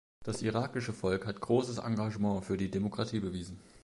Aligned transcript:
Das 0.23 0.41
irakische 0.41 0.93
Volk 0.93 1.27
hat 1.27 1.41
großes 1.41 1.77
Engagement 1.77 2.43
für 2.43 2.57
die 2.57 2.71
Demokratie 2.71 3.19
bewiesen. 3.19 3.59